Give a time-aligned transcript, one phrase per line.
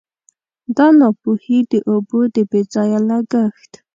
[0.77, 3.71] دا ناپوهي د اوبو د بې ځایه لګښت.